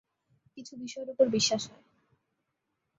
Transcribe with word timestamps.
কিছু 0.57 0.73
বিষয়ের 0.77 1.09
উপরে 1.09 1.29
বিশ্বাস 1.29 1.61
হয়। 1.69 1.83